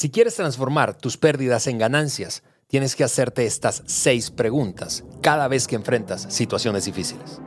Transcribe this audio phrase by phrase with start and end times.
[0.00, 5.66] Si quieres transformar tus pérdidas en ganancias, tienes que hacerte estas seis preguntas cada vez
[5.66, 7.38] que enfrentas situaciones difíciles.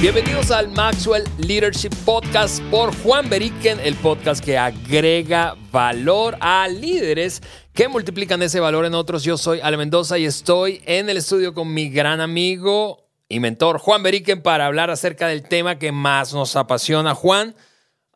[0.00, 7.40] Bienvenidos al Maxwell Leadership Podcast por Juan Beriken, el podcast que agrega valor a líderes
[7.72, 9.22] que multiplican ese valor en otros.
[9.22, 13.78] Yo soy Ale Mendoza y estoy en el estudio con mi gran amigo y mentor
[13.78, 17.14] Juan Beriken para hablar acerca del tema que más nos apasiona.
[17.14, 17.54] Juan,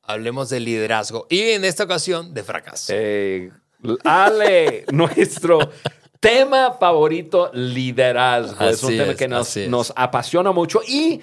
[0.02, 2.92] hablemos de liderazgo y en esta ocasión de fracaso.
[2.94, 3.50] Eh,
[4.04, 5.70] Ale, nuestro
[6.20, 8.64] tema favorito, liderazgo.
[8.64, 11.20] es un tema que nos, nos apasiona mucho y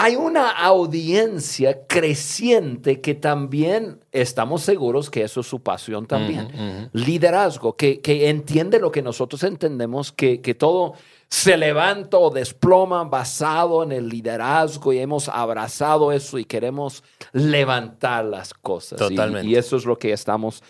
[0.00, 6.88] hay una audiencia creciente que también estamos seguros que eso es su pasión también.
[6.92, 10.94] Liderazgo, que, entiende lo que nosotros entendemos, que, todo
[11.30, 18.24] se levanta o desploma basado en el liderazgo y hemos abrazado eso y queremos levantar
[18.24, 18.98] las cosas.
[18.98, 19.46] Totalmente.
[19.46, 20.62] Y, eso es lo que estamos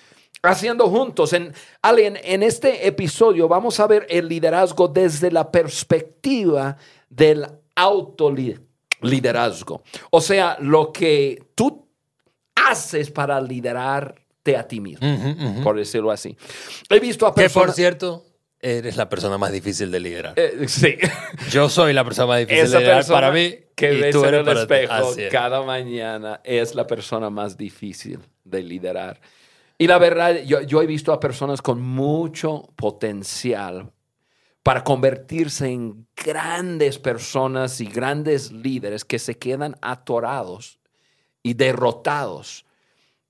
[0.43, 1.33] haciendo juntos.
[1.33, 6.77] En, en este episodio vamos a ver el liderazgo desde la perspectiva
[7.09, 8.69] del autoliderazgo
[9.03, 9.83] liderazgo.
[10.11, 11.87] O sea, lo que tú
[12.55, 15.07] haces para liderarte a ti mismo,
[15.63, 16.37] por decirlo así.
[16.89, 17.53] He visto a personas...
[17.53, 18.25] Que, por cierto,
[18.61, 20.35] eres la persona más difícil de liderar.
[20.37, 20.97] Eh, sí.
[21.51, 23.55] Yo soy la persona más difícil de liderar para mí.
[23.75, 29.21] Que ves en el espejo cada mañana es la persona más difícil de liderar.
[29.79, 33.93] Y la verdad, yo, yo he visto a personas con mucho potencial
[34.65, 40.79] para convertirse en grandes personas y grandes líderes que se quedan atorados
[41.43, 42.67] y derrotados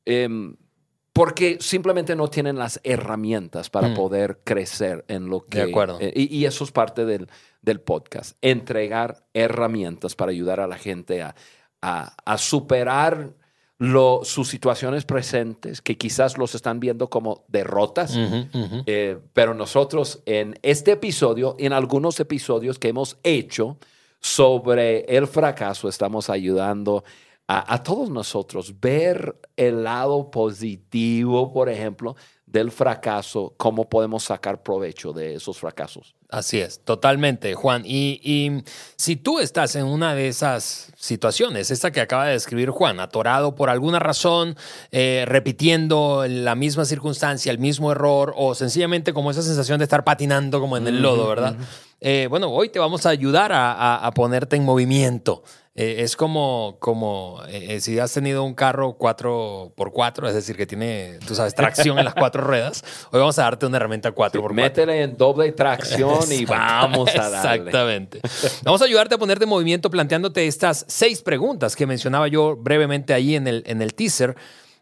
[0.04, 0.56] em,
[1.19, 3.94] porque simplemente no tienen las herramientas para mm.
[3.94, 5.58] poder crecer en lo que...
[5.58, 5.98] De acuerdo.
[6.00, 7.28] Eh, y, eso es parte del,
[7.61, 11.34] del, podcast, entregar herramientas para ayudar a la gente a,
[11.83, 13.33] a, a superar
[14.22, 20.92] sus situaciones presentes, que quizás los están viendo como derrotas, eh, pero nosotros en este
[20.92, 23.77] episodio, en algunos episodios que hemos hecho
[24.20, 27.02] sobre el fracaso, estamos ayudando a,
[27.51, 32.14] a todos nosotros ver el lado positivo, por ejemplo,
[32.51, 36.14] del fracaso, cómo podemos sacar provecho de esos fracasos.
[36.31, 37.83] Así es, totalmente, Juan.
[37.85, 38.63] Y,
[38.97, 43.55] si tú estás en una de esas situaciones, esta que acaba de describir Juan, atorado
[43.55, 44.57] por alguna razón,
[44.92, 50.05] eh, repitiendo la misma circunstancia, el mismo error, o sencillamente como esa sensación de estar
[50.05, 51.57] patinando como en el lodo, ¿verdad?
[52.01, 55.42] Eh, bueno, hoy te vamos a ayudar a ponerte en movimiento.
[55.80, 60.66] Eh, es como, como eh, eh, si has tenido un carro 4x4, es decir, que
[60.66, 62.83] tiene, tú sabes, tracción en las cuatro ruedas.
[63.12, 64.52] Hoy vamos a darte una herramienta 4x4.
[64.55, 67.68] métele en doble tracción y vamos a darle.
[67.68, 68.20] Exactamente.
[68.64, 73.14] Vamos a ayudarte a ponerte en movimiento planteándote estas seis preguntas que mencionaba yo brevemente
[73.14, 74.34] ahí en el, en el teaser.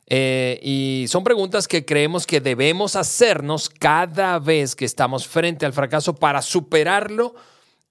[0.09, 6.15] y son preguntas que creemos que debemos hacernos cada vez que estamos frente al fracaso
[6.15, 7.35] para superarlo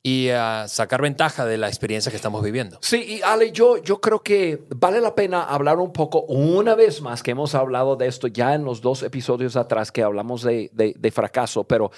[0.05, 2.77] y a sacar ventaja de la experiencia que estamos viviendo.
[2.79, 7.01] Sí, y Ale, yo, yo creo que vale la pena hablar un poco una vez
[7.01, 10.69] más, que hemos hablado de esto ya en los dos episodios atrás que hablamos de,
[10.71, 11.89] de, fracaso, pero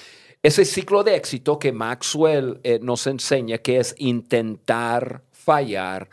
[0.41, 6.07] ese ciclo de éxito que Maxwell eh, nos enseña, que es intentar fallar,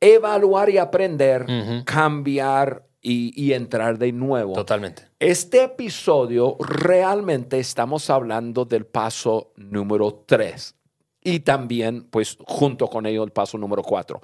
[0.00, 1.46] evaluar y aprender,
[1.84, 4.52] cambiar y, y, entrar de nuevo.
[4.52, 5.02] Totalmente.
[5.18, 10.77] Este episodio realmente estamos hablando del paso número tres
[11.22, 14.20] y también, pues, junto con ello, el paso número cuatro.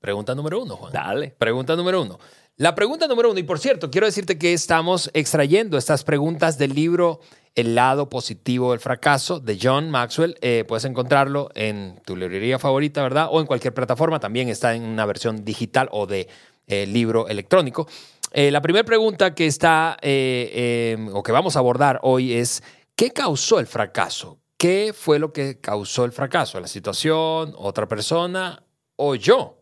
[0.00, 0.92] pregunta número uno, Juan.
[0.92, 1.34] Dale.
[1.38, 2.18] Pregunta número uno.
[2.56, 6.74] La pregunta número uno, y por cierto, quiero decirte que estamos extrayendo estas preguntas del
[6.74, 7.20] libro
[7.54, 10.36] El lado positivo del fracaso de John Maxwell.
[10.42, 13.28] Eh, puedes encontrarlo en tu librería favorita, ¿verdad?
[13.30, 14.20] O en cualquier plataforma.
[14.20, 16.28] También está en una versión digital o de
[16.66, 17.88] eh, libro electrónico.
[18.32, 22.62] Eh, la primera pregunta que está eh, o que vamos a abordar hoy es
[22.94, 24.38] ¿qué causó el fracaso?
[24.56, 26.60] ¿Qué fue lo que causó el fracaso?
[26.60, 28.62] ¿La situación, otra persona
[28.96, 29.61] o yo?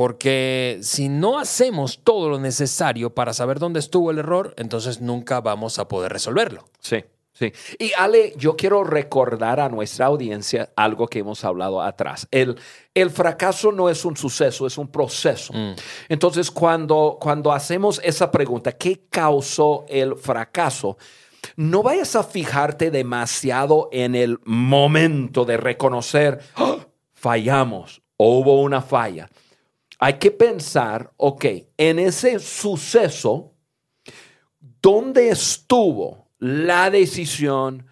[0.00, 5.42] Porque si no hacemos todo lo necesario para saber dónde estuvo el error, entonces nunca
[5.42, 6.64] vamos a poder resolverlo.
[6.78, 7.04] Sí,
[7.34, 7.52] sí.
[7.78, 12.26] Y Ale, yo quiero recordar a nuestra audiencia algo que hemos hablado atrás.
[12.30, 12.56] El,
[12.94, 15.52] el fracaso no es un suceso, es un proceso.
[16.08, 20.96] Entonces, cuando, cuando hacemos esa pregunta, ¿qué causó el fracaso?
[21.56, 26.78] No vayas a fijarte demasiado en el momento de reconocer, "Ah,
[27.12, 29.28] fallamos o hubo una falla.
[30.02, 31.44] Hay que pensar, ok,
[31.76, 33.52] en ese suceso,
[34.80, 37.86] ¿dónde estuvo la decisión,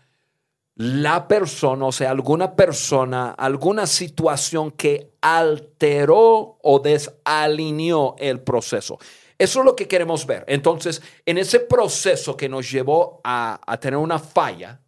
[0.74, 8.98] la persona, o sea, alguna persona, alguna situación que alteró o desalineó el proceso?
[9.36, 10.46] Eso es lo que queremos ver.
[10.48, 14.80] Entonces, en ese proceso que nos llevó a, a tener una falla,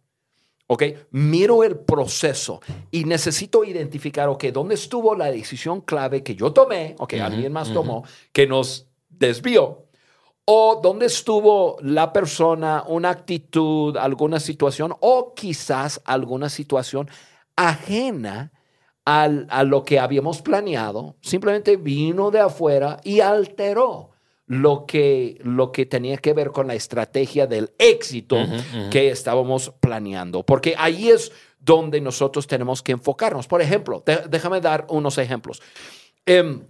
[0.73, 0.83] ¿ok?
[1.11, 4.45] Miro el proceso y necesito identificar, ¿ok?
[4.53, 7.15] ¿Dónde estuvo la decisión clave que yo tomé, ¿ok?
[7.15, 9.83] Alguien más tomó, que nos desvió?
[10.45, 17.09] ¿O dónde estuvo la persona, una actitud, alguna situación, o quizás alguna situación
[17.57, 18.53] ajena
[19.03, 21.15] al- a lo que habíamos planeado?
[21.21, 24.10] Simplemente vino de afuera y alteró
[24.51, 28.35] lo que, lo que tenía que ver con la estrategia del éxito
[28.91, 30.43] que estábamos planeando.
[30.43, 31.31] Porque ahí es
[31.61, 33.47] donde nosotros tenemos que enfocarnos.
[33.47, 35.61] Por ejemplo, déjame dar unos ejemplos.
[36.25, 36.65] Em,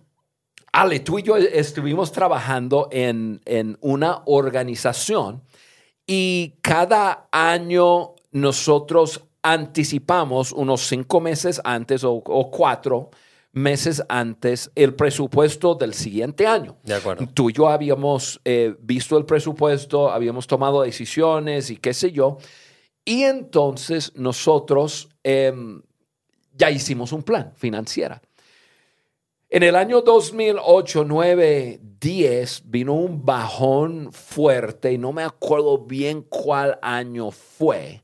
[0.71, 5.41] Ale, tú y yo estuvimos trabajando en, en una organización
[6.05, 13.09] y cada año nosotros anticipamos unos cinco meses antes o, o cuatro
[13.53, 16.77] meses antes el presupuesto del siguiente año.
[16.83, 17.27] De acuerdo.
[17.33, 22.37] Tú y yo habíamos eh, visto el presupuesto, habíamos tomado decisiones y qué sé yo.
[23.03, 25.81] Y entonces nosotros em,
[26.53, 28.19] ya hicimos un plan financiero.
[29.49, 36.21] En el año 2008, 9, 10 vino un bajón fuerte y no me acuerdo bien
[36.21, 38.01] cuál año fue,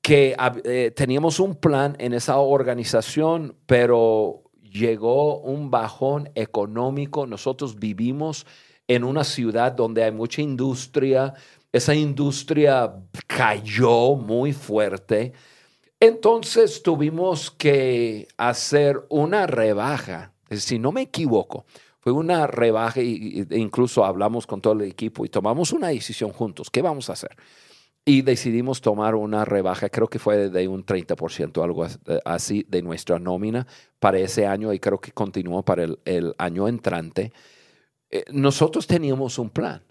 [0.00, 7.26] que eh, teníamos un plan en esa organización, pero llegó un bajón económico.
[7.26, 8.46] Nosotros vivimos
[8.88, 11.34] en una ciudad donde hay mucha industria.
[11.72, 12.92] Esa industria
[13.26, 15.32] cayó muy fuerte.
[15.98, 20.32] Entonces tuvimos que hacer una rebaja.
[20.50, 21.66] Si no me equivoco,
[22.00, 26.70] fue una rebaja e incluso hablamos con todo el equipo y tomamos una decisión juntos.
[26.70, 27.36] ¿Qué vamos a hacer?
[28.04, 31.90] Y decidimos tomar una rebaja, creo que fue de un 30%, algo eh,
[32.24, 33.66] así, de nuestra nómina
[33.98, 37.32] para ese año y creo que continuó para el, el año entrante.
[38.10, 39.82] Eh, nosotros teníamos un plan,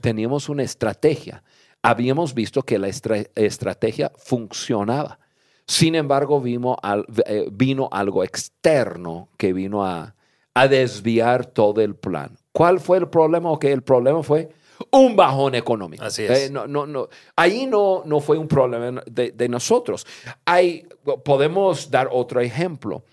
[0.00, 1.42] teníamos una estrategia.
[1.82, 5.18] Habíamos visto que la estra- estrategia funcionaba.
[5.66, 10.14] Sin embargo, vino, al- eh, vino algo externo que vino a,
[10.54, 12.38] a desviar todo el plan.
[12.52, 13.50] ¿Cuál fue el problema?
[13.50, 14.48] Ok, el problema fue
[14.90, 16.04] un bajón económico.
[16.04, 16.30] Así es.
[16.30, 17.08] Eh, no, no, no.
[17.34, 20.06] Ahí no, no fue un problema de, de nosotros.
[20.44, 20.86] Hay,
[21.24, 23.04] podemos dar otro ejemplo.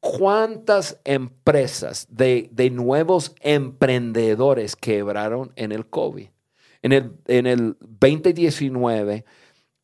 [0.00, 6.28] ¿Cuántas empresas de, de nuevos emprendedores quebraron en el COVID?
[6.82, 9.24] En el, en el 2019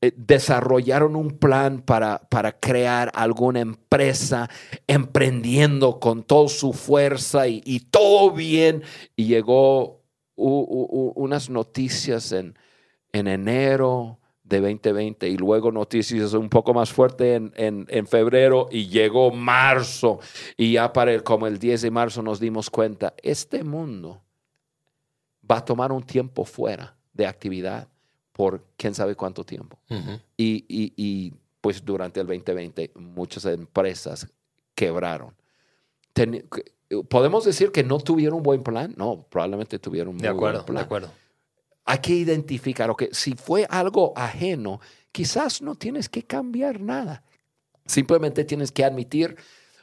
[0.01, 4.49] eh, desarrollaron un plan para, para crear alguna empresa
[4.87, 8.85] emprendiendo con toda su fuerza y, y todo bien.
[9.17, 10.04] Y llegó
[10.37, 12.57] u- u- u- unas noticias en,
[13.13, 18.69] en enero de 2020 y luego noticias un poco más fuertes en, en- en febrero
[18.71, 20.21] y llegó marzo
[20.57, 24.23] y ya para el, como el 10 de marzo nos dimos cuenta, este mundo
[25.51, 27.89] va a tomar un tiempo fuera de actividad
[28.33, 29.79] por quién sabe cuánto tiempo.
[30.37, 34.27] Y, y- y, pues durante el 2020 muchas empresas
[34.75, 35.35] quebraron.
[36.13, 36.47] Ten-
[37.09, 38.95] ¿Podemos decir que no tuvieron un buen plan?
[38.97, 40.77] No, probablemente tuvieron un muy De acuerdo, buen plan.
[40.77, 41.11] de acuerdo.
[41.87, 44.81] Hay que identificar, ok, si fue algo ajeno,
[45.13, 47.23] quizás no tienes que cambiar nada.
[47.87, 49.37] Simplemente tienes que admitir,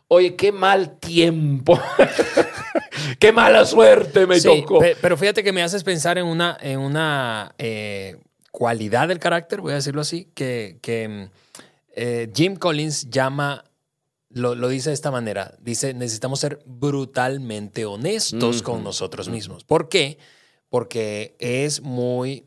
[0.07, 1.79] oye, qué mal tiempo,
[3.19, 4.79] qué mala suerte me Sí, tocó.
[4.79, 8.17] pe- pero fíjate que me haces pensar en una, en una eh,
[8.51, 11.23] cualidad del carácter, voy a decirlo así, que, que, mm,
[11.93, 13.63] eh, Jim Collins llama,
[14.33, 19.63] lo, lo dice de esta manera, dice, necesitamos ser brutalmente honestos con nosotros mismos.
[19.63, 20.17] ¿Por qué?
[20.69, 22.45] Porque es muy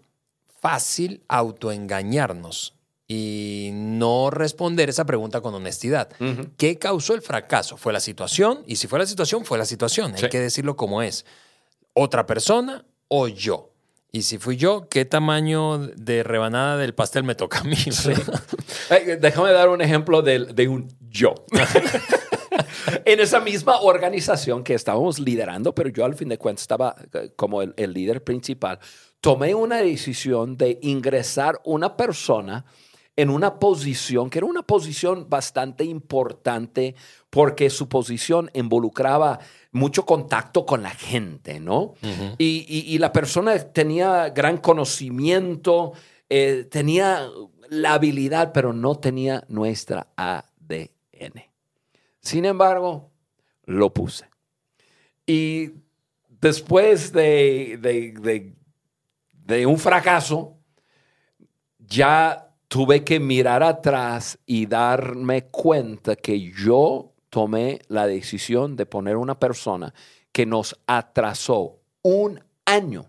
[0.61, 2.75] fácil autoengañarnos
[3.07, 6.09] y no responder esa pregunta con honestidad.
[6.57, 7.77] ¿Qué causó el fracaso?
[7.77, 8.63] ¿Fue la situación?
[8.67, 10.15] Y si fue la situación, fue la situación.
[10.15, 11.27] Hay que decirlo como es.
[11.93, 13.71] ¿Otra persona o yo?
[14.11, 17.77] Y si fui yo, ¿qué tamaño de rebanada del pastel me toca a mí?
[19.21, 21.35] déjame dar un ejemplo de, de un yo.
[23.05, 27.31] en esa misma organización que estábamos liderando, pero yo al fin de cuentas estaba eh,
[27.37, 28.79] como el, el líder principal,
[29.21, 32.65] tomé una decisión de ingresar una persona
[33.17, 36.97] en una posición que era una posición bastante importante
[37.31, 39.39] porque su posición involucraba
[39.71, 41.95] mucho contacto con la gente, ¿no?
[42.39, 45.93] y, y- y la persona tenía gran conocimiento,
[46.29, 47.29] eh, tenía
[47.71, 50.91] la habilidad, pero no tenía nuestra ADN.
[52.21, 53.11] Sin embargo,
[53.65, 54.27] lo puse.
[55.27, 55.71] Y
[56.29, 58.53] después de,
[59.67, 60.57] un fracaso,
[61.79, 69.17] ya tuve que mirar atrás y darme cuenta que yo tomé la decisión de poner
[69.17, 69.93] una persona
[70.33, 73.07] que nos atrasó un año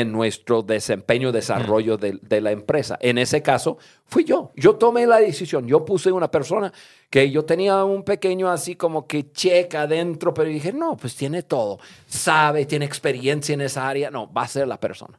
[0.00, 2.98] en nuestro desempeño, desarrollo de, de la empresa.
[3.00, 4.52] En ese caso, fui yo.
[4.56, 5.66] Yo tomé la decisión.
[5.66, 6.72] Yo puse una persona
[7.08, 11.42] que yo tenía un pequeño así como que checa adentro, pero dije, no, pues tiene
[11.42, 11.78] todo.
[12.06, 14.10] Sabe, tiene experiencia en esa área.
[14.10, 15.18] No, va a ser la persona.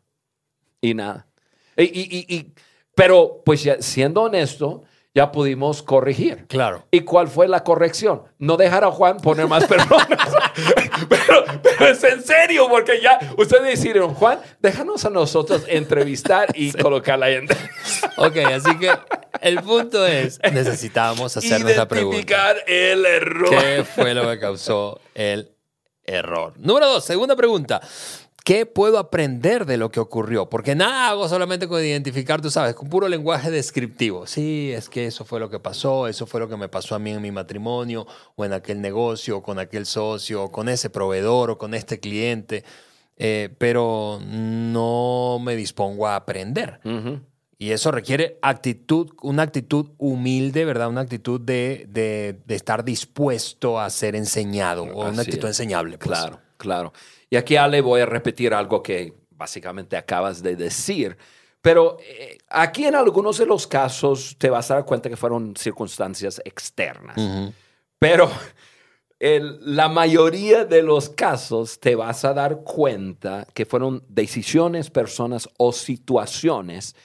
[0.82, 1.28] Y nada.
[1.76, 2.54] Y, y- y- y-
[2.94, 4.84] pero, pues siendo honesto,
[5.18, 6.46] ya pudimos corregir.
[6.48, 6.86] Claro.
[6.92, 8.22] ¿Y cuál fue la corrección?
[8.38, 10.08] No dejar a Juan poner más personas.
[11.10, 16.72] pero, pero es en serio, porque ya ustedes decidieron, Juan, déjanos a nosotros entrevistar y
[16.84, 17.58] colocar la gente.
[18.18, 18.92] Ok, así que
[19.42, 22.18] el punto es, necesitábamos hacernos la pregunta.
[22.18, 23.50] Identificar el error.
[23.50, 25.50] ¿Qué fue lo que causó el
[26.04, 26.54] error?
[26.58, 27.82] Número dos, segunda pregunta.
[28.48, 30.48] ¿Qué puedo aprender de lo que ocurrió?
[30.50, 34.26] Porque nada hago solamente con identificar, tú sabes, con puro lenguaje descriptivo.
[34.26, 37.00] Sí, es que eso fue lo que pasó, eso fue lo que me pasó a
[37.00, 40.90] mí en mi matrimonio, o en aquel negocio, o con aquel socio, o con ese
[40.90, 42.64] proveedor, o con este cliente.
[43.18, 46.80] Eh, pero no me dispongo a aprender.
[47.60, 50.88] Y eso requiere actitud, una actitud humilde, ¿verdad?
[50.88, 55.60] Una actitud de, de- de estar dispuesto a ser enseñado o una actitud es.
[55.60, 55.98] enseñable.
[55.98, 56.08] pues.
[56.18, 56.94] Claro, claro.
[57.30, 61.18] Y aquí, Ale, voy a repetir algo que básicamente acabas de decir.
[61.62, 65.56] Pero eh, aquí en algunos de los casos te vas a dar cuenta que fueron
[65.56, 67.18] circunstancias externas.
[68.00, 68.30] Pero
[69.20, 75.50] en la mayoría de los casos te vas a dar cuenta que fueron decisiones, personas
[75.58, 76.96] o situaciones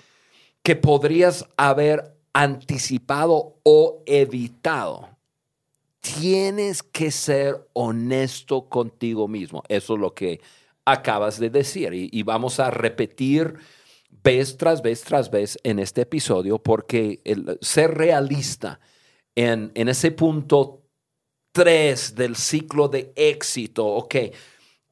[0.62, 5.08] que podrías haber anticipado o evitado.
[6.02, 9.62] Tienes que ser honesto contigo mismo.
[9.68, 10.40] Eso es lo que
[10.84, 11.94] acabas de decir.
[11.94, 13.54] Y, y vamos a repetir
[14.22, 18.78] vez tras vez tras vez en este episodio porque el ser realista
[19.34, 20.82] en, en ese punto
[21.52, 24.14] 3 del ciclo de éxito, ok,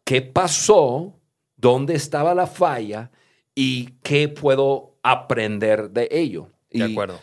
[0.04, 1.20] ¿qué pasó?
[1.56, 3.10] ¿Dónde estaba la falla?
[3.54, 6.50] ¿Y qué puedo aprender de ello?
[6.70, 7.18] De Y- acuerdo.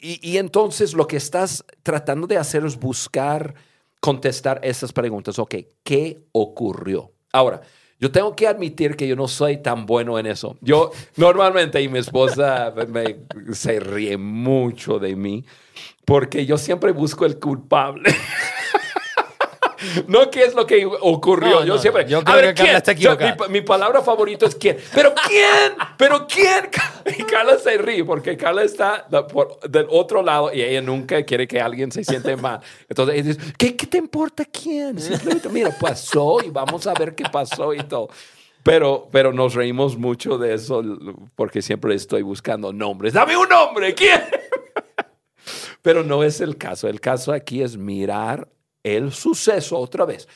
[0.00, 3.54] Y, y- entonces lo que estás tratando de hacer es buscar
[4.00, 5.38] contestar esas preguntas.
[5.38, 7.12] Ok, ¿qué ocurrió?
[7.32, 7.60] Ahora,
[8.00, 10.56] yo tengo que admitir que yo no soy tan bueno en eso.
[10.60, 12.72] Yo normalmente, y mi esposa
[13.52, 15.44] se ríe mucho de mí,
[16.04, 18.10] porque yo siempre busco el culpable.
[20.08, 21.60] No qué es lo que ocurrió.
[21.60, 22.06] No, yo no, siempre.
[22.08, 22.76] yo a creo ver, que Carla ¿quién?
[22.76, 23.48] está O sea, equivocada.
[23.48, 24.76] mi, mi palabra favorita es quién.
[24.94, 25.72] ¿Pero quién?
[25.96, 26.68] ¿Pero quién?
[27.18, 31.46] Y Carla se ríe porque Carla está por- del otro lado y ella nunca quiere
[31.48, 32.60] que alguien se siente mal.
[32.88, 34.98] Entonces ella dice, ¿qué, qué te importa quién?
[35.00, 38.08] Simplemente, mira, pasó y vamos a ver qué pasó y todo.
[38.62, 40.82] Pero, pero nos reímos mucho de eso
[41.34, 43.14] porque siempre estoy buscando nombres.
[43.14, 44.20] Dame un nombre, ¿quién?
[45.82, 46.88] Pero no es el caso.
[46.88, 48.48] El caso aquí es mirar
[48.96, 50.26] el suceso otra vez.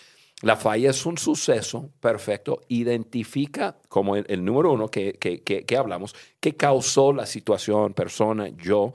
[0.42, 2.62] La falla es un suceso, perfecto.
[2.68, 7.94] Identifica como el, el número uno que, que, que- que hablamos, qué causó la situación,
[7.94, 8.92] persona, yo.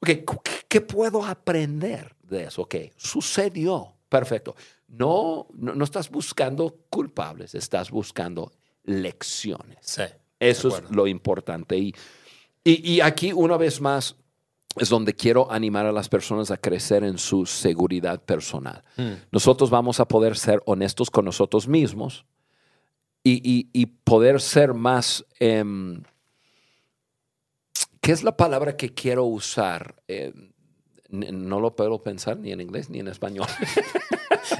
[0.00, 2.62] Ok, cu- ¿qué, qué puedo aprender de eso?
[2.62, 4.54] Ok, sucedió, perfecto.
[4.86, 8.52] No, no, no estás buscando culpables, estás buscando
[8.84, 9.78] lecciones.
[9.80, 10.02] Sí.
[10.38, 11.76] Eso es lo importante.
[11.76, 11.92] Y,
[12.62, 14.14] y, y aquí, una vez más,
[14.76, 18.84] es donde quiero animar a las personas a crecer en su seguridad personal.
[18.96, 19.12] Mm.
[19.32, 22.26] Nosotros vamos a poder ser honestos con nosotros mismos
[23.24, 26.02] y, y- y poder ser más em,
[28.00, 29.96] ¿qué es la palabra que quiero usar?
[30.08, 30.32] Eh,
[31.10, 33.46] no lo puedo pensar ni en inglés ni en español.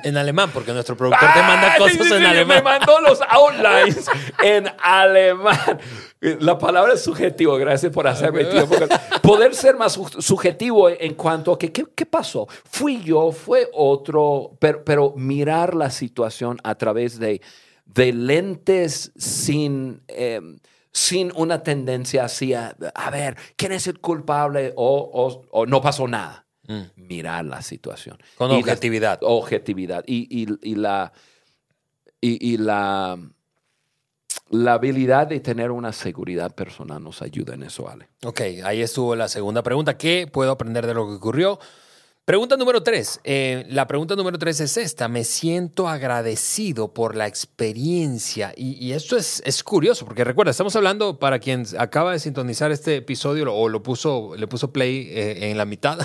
[0.08, 2.56] En alemán, porque nuestro productor te manda sí, cosas sí, en sí, alemán.
[2.58, 4.06] Me mandó los outlines
[4.42, 5.78] en alemán.
[6.20, 7.56] La palabra es subjetivo.
[7.56, 8.74] Gracias por hacerme tiempo.
[9.22, 12.46] Poder ser más su- subjetivo en cuanto a que, ¿qué, qué pasó?
[12.64, 17.40] Fui yo, fue otro, pero, pero mirar la situación a través de,
[17.86, 20.02] de lentes sin...
[20.08, 20.40] eh,
[20.90, 24.72] sin una tendencia hacia, a ver, ¿quién es el culpable?
[24.74, 26.46] O, o- o no pasó nada.
[26.96, 28.18] Mirar la situación.
[28.36, 29.18] Con Y la- objetividad.
[29.22, 31.12] objetividad y, y- y la
[32.20, 33.16] y, y la
[34.50, 38.08] la habilidad de tener una seguridad personal nos ayuda en eso, Ale.
[38.24, 39.96] Ok, ahí estuvo la segunda pregunta.
[39.98, 41.58] ¿Qué puedo aprender de lo que ocurrió?
[42.28, 43.20] Pregunta número tres.
[43.24, 45.08] Eh, la pregunta número tres es esta.
[45.08, 48.52] Me siento agradecido por la experiencia.
[48.54, 52.70] Y, y esto es, es curioso, porque recuerda, estamos hablando para quien acaba de sintonizar
[52.70, 55.98] este episodio o lo puso, le puso play eh, en la mitad.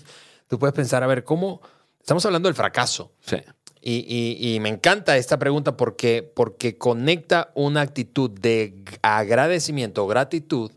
[0.48, 1.60] Tú puedes pensar, a ver, ¿cómo?
[2.00, 3.12] Estamos hablando del fracaso.
[3.20, 3.36] Sí.
[3.82, 10.72] Y, y- y me encanta esta pregunta porque, porque conecta una actitud de agradecimiento gratitud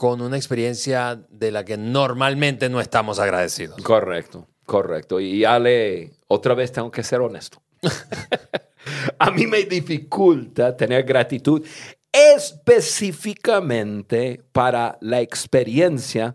[0.00, 3.82] con una experiencia de la que normalmente no estamos agradecidos.
[3.82, 5.20] Correcto, correcto.
[5.20, 7.60] Y Ale, otra vez tengo que ser honesto.
[9.18, 11.62] A mí me dificulta tener gratitud
[12.10, 16.34] específicamente para la experiencia,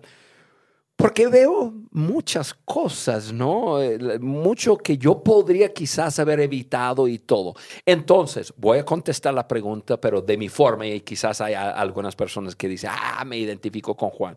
[0.96, 3.82] porque veo muchas cosas, ¿no?
[3.82, 7.54] Eh, Mucho que yo podría quizás haber evitado y todo.
[7.86, 12.56] Entonces, voy a contestar la pregunta, pero de mi forma, y quizás hay algunas personas
[12.56, 14.36] que dicen, ah, me identifico con Juan.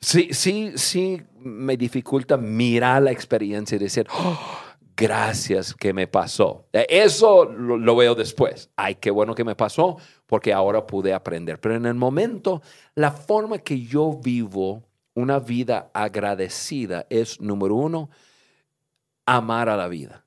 [0.00, 4.38] Sí, sí, sí, me dificulta mirar la experiencia y decir, "Oh,
[4.96, 6.66] gracias que me pasó.
[6.72, 8.70] Eh, Eso lo, lo veo después.
[8.76, 9.96] Ay, qué bueno que me pasó
[10.26, 11.60] porque ahora pude aprender.
[11.60, 12.62] Pero en el momento,
[12.94, 14.87] la forma que yo vivo
[15.18, 18.10] una vida agradecida es, número uno,
[19.26, 20.24] amar a la vida.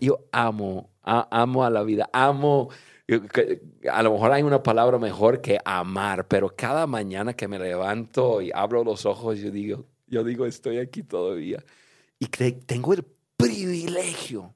[0.00, 2.68] Yo, amo, a- amo a la vida, amo,
[3.08, 7.48] yo- que- a lo mejor hay una palabra mejor que amar, pero cada mañana que
[7.48, 11.64] me levanto y abro los ojos, yo digo, yo digo, estoy aquí todavía.
[12.18, 13.04] Y tengo el
[13.36, 14.54] privilegio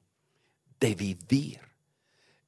[0.79, 1.59] de vivir.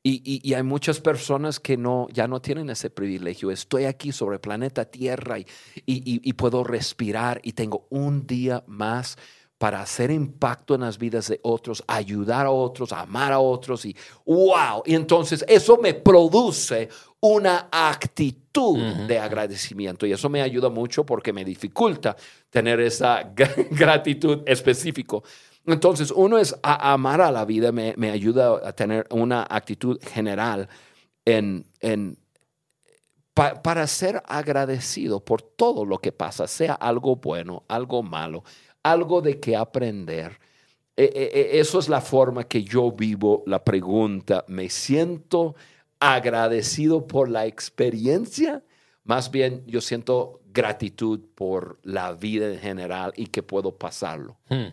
[0.04, 3.52] Y, y- y hay muchas personas que no, ya no tienen ese privilegio.
[3.52, 5.46] Estoy aquí sobre el planeta Tierra y,
[5.86, 9.18] y- puedo respirar y tengo un día más
[9.60, 13.96] para hacer impacto en las vidas de otros, ayudar a otros, amar a otros y
[14.26, 14.82] wow.
[14.88, 21.32] Y entonces eso me produce una actitud de agradecimiento y eso me ayuda mucho porque
[21.32, 22.16] me dificulta
[22.50, 25.24] tener esa gra- gratitud específico.
[25.65, 30.00] Entonces, uno es a- amar a la vida, me, me ayuda a tener una actitud
[30.02, 30.67] general
[31.26, 32.17] en, en
[33.34, 38.43] pa- para ser agradecido por todo lo que pasa, sea algo bueno, algo malo,
[38.84, 40.39] algo de que aprender.
[40.97, 44.43] E- e- e- eso es la forma que yo vivo la pregunta.
[44.47, 45.56] ¿Me siento
[46.00, 48.63] agradecido por la experiencia?
[49.04, 54.38] Más bien, yo siento gratitud por la vida en general y que puedo pasarlo.
[54.50, 54.67] Hmm.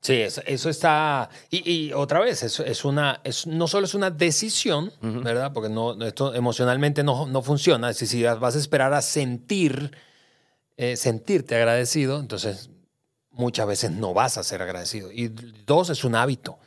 [0.00, 1.28] Sí, eso, eso está.
[1.50, 3.20] Y, y otra vez, eso es una.
[3.24, 5.52] Es, no solo es una decisión, ¿verdad?
[5.52, 7.90] Porque no, esto emocionalmente no, no funciona.
[7.90, 9.90] Es si vas a esperar a sentir,
[10.76, 12.70] eh, sentirte agradecido, entonces
[13.30, 15.10] muchas veces no vas a ser agradecido.
[15.12, 15.28] Y
[15.66, 16.58] dos, es un hábito.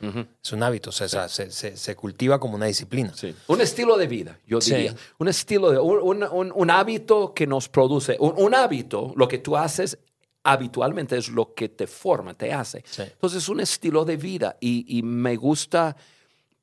[0.42, 0.90] Es un hábito.
[0.90, 3.12] O sea, se, se- se cultiva como una disciplina.
[3.46, 4.74] Un estilo de vida, yo Sí.
[4.74, 4.94] diría.
[5.18, 8.16] Un estilo de, un, un- un- un hábito que nos produce.
[8.20, 9.98] Un, un hábito, lo que tú haces
[10.44, 12.82] habitualmente es lo que te forma, te hace.
[12.86, 13.02] Sí.
[13.02, 14.56] Entonces, un estilo de vida.
[14.60, 15.96] Y, y me gusta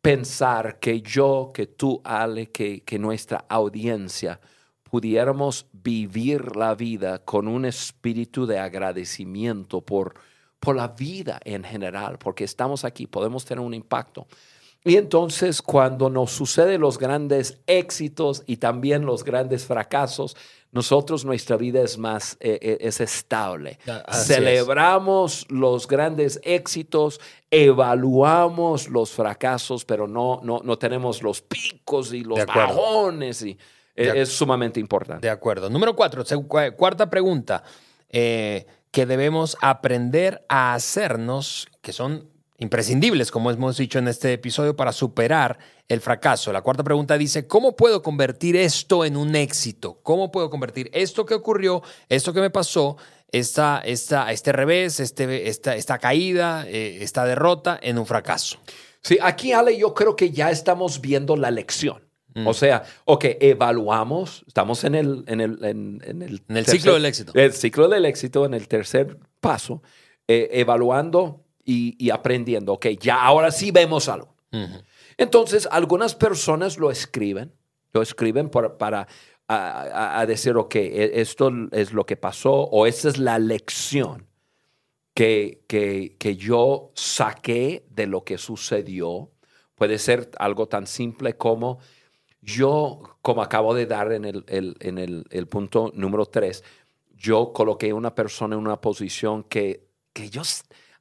[0.01, 4.39] pensar que yo, que tú, Ale, que, que nuestra audiencia
[4.89, 10.15] pudiéramos vivir la vida con un espíritu de agradecimiento por,
[10.59, 14.27] por la vida en general, porque estamos aquí, podemos tener un impacto.
[14.85, 20.37] Y entonces cuando nos suceden los grandes éxitos y también los grandes fracasos,
[20.71, 23.79] nosotros nuestra vida es más, eh, eh, es estable.
[23.87, 24.27] Ah, es.
[24.27, 27.19] Celebramos los grandes éxitos,
[27.51, 33.41] evaluamos los fracasos, pero no, no, no tenemos los picos y los bajones.
[33.41, 33.57] Y
[33.95, 35.25] De es, sumamente importante.
[35.27, 35.69] De acuerdo.
[35.69, 36.23] Número cuatro,
[36.77, 37.63] cuarta pregunta,
[38.07, 44.75] eh, que debemos aprender a hacernos, que son imprescindibles, como hemos dicho en este episodio,
[44.75, 46.51] para superar el fracaso.
[46.53, 49.99] La cuarta pregunta dice, ¿cómo puedo convertir esto en un éxito?
[50.03, 52.97] ¿Cómo puedo convertir esto que ocurrió, esto que me pasó,
[53.31, 58.57] esta, esta, este revés, este, esta, esta caída, eh, esta derrota en un fracaso?
[59.01, 62.07] Sí, aquí Ale, yo creo que ya estamos viendo la lección.
[62.45, 66.71] O sea, ok, evaluamos, estamos en el, en el, en, en el, En el tercer-
[66.71, 67.31] ciclo del éxito.
[67.35, 69.81] El ciclo del éxito, en el tercer paso,
[70.27, 72.73] eh, evaluando y, y aprendiendo.
[72.73, 74.33] Ok, ya ahora sí vemos algo.
[75.17, 77.53] Entonces, algunas personas lo escriben,
[77.93, 79.07] lo escriben por- para
[79.47, 84.27] a, decir, ok, e- esto es lo que pasó o esta es la lección
[85.13, 89.31] que, que, que yo saqué de lo que sucedió.
[89.75, 91.79] Puede ser algo tan simple como
[92.41, 96.63] yo, como acabo de dar en el, el- en el, el punto número tres,
[97.17, 100.41] yo coloqué a una persona en una posición que, que yo,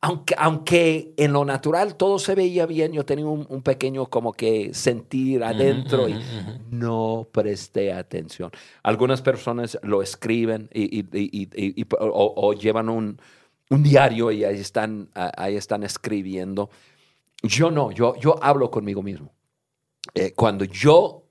[0.01, 4.33] aunque, aunque en lo natural todo se veía bien, yo tenía un, un pequeño como
[4.33, 6.19] que sentir adentro y
[6.71, 8.51] no presté atención.
[8.83, 13.21] Algunas personas lo escriben y, y- y- o, o llevan un,
[13.71, 16.71] un diario y ahí están, ah, ahí están escribiendo.
[17.43, 19.33] Yo no, yo, yo hablo conmigo mismo.
[20.15, 21.25] Eh, cuando yo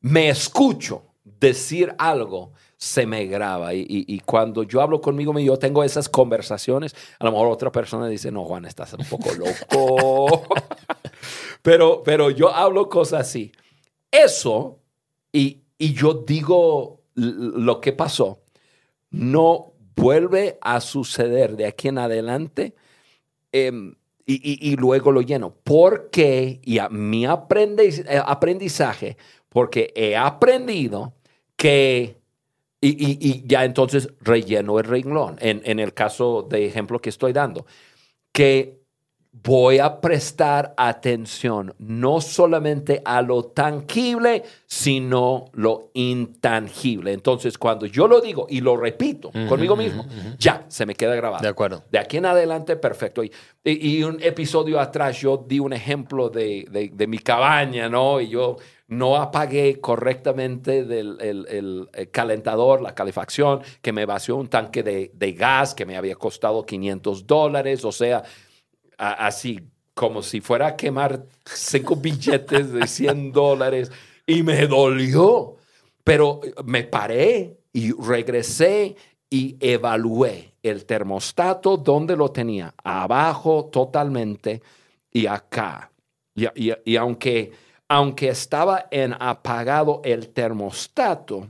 [0.00, 3.74] me escucho decir algo, se me graba.
[3.74, 6.94] Y, cuando yo hablo conmigo yo tengo esas conversaciones.
[7.18, 10.42] A lo mejor otra persona dice, no, Juan, estás un poco loco.
[11.62, 13.52] pero, pero yo hablo cosas así.
[14.10, 14.80] Eso,
[15.32, 18.40] y, yo digo lo que pasó,
[19.10, 22.74] no vuelve a suceder de aquí en adelante.
[23.52, 23.94] em,
[24.28, 25.54] y, y- y luego lo lleno.
[25.62, 29.16] Porque, y a mi aprendiz- eh, aprendizaje,
[29.48, 31.14] porque he aprendido
[31.56, 32.15] que,
[32.88, 37.32] y, y- ya entonces relleno el renglón, en, en el caso de ejemplo que estoy
[37.32, 37.66] dando,
[38.32, 38.82] que
[39.42, 47.12] voy a prestar atención no solamente a lo tangible, sino lo intangible.
[47.12, 50.06] Entonces, cuando yo lo digo y lo repito conmigo mismo,
[50.38, 51.42] ya se me queda grabado.
[51.42, 51.82] De acuerdo.
[51.90, 53.22] De aquí en adelante, perfecto.
[53.22, 53.30] Y,
[53.64, 58.20] y- y un episodio atrás yo di un ejemplo de, de- de mi cabaña, ¿no?
[58.20, 58.56] Y yo
[58.88, 64.82] no apagué correctamente del, el, el- el calentador, la calefacción, que me vació un tanque
[64.82, 67.84] de, de gas que me había costado 500 dólares.
[67.84, 68.22] O sea,
[68.98, 69.60] a- así
[69.94, 73.90] como si fuera a quemar cinco billetes de 100 dólares.
[74.26, 75.56] Y me dolió.
[76.04, 78.94] Pero me paré y regresé
[79.28, 84.62] y evalué el termostato donde lo tenía, abajo totalmente
[85.12, 85.90] y acá.
[86.34, 87.50] Y, y- y aunque,
[87.88, 91.48] aunque estaba en apagado el termostato,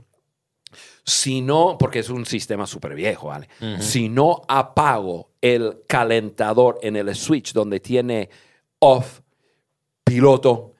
[1.03, 3.47] si no, porque es un sistema súper viejo, ¿vale?
[3.79, 8.29] Si no apago el calentador en el switch donde tiene
[8.79, 9.21] off,
[10.03, 10.73] piloto,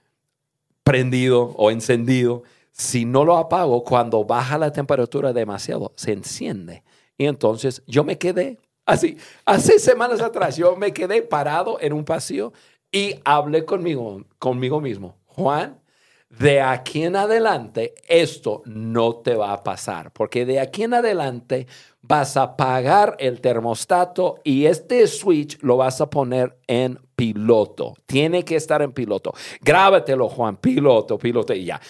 [0.84, 6.84] prendido o encendido, si no lo apago, cuando baja la temperatura demasiado, se enciende.
[7.18, 12.06] Y entonces yo me quedé así, hace semanas atrás, yo me quedé parado en un
[12.06, 12.54] pasillo
[12.92, 15.80] y hablé conmigo, conmigo mismo, Juan,
[16.30, 21.68] de aquí en adelante esto no te va a pasar, porque de aquí en adelante
[22.02, 27.96] vas a apagar el termostato y este switch lo vas a poner en piloto.
[28.06, 29.34] Tiene que estar en piloto.
[29.62, 31.82] Grábatelo, Juan, piloto, piloto y ya.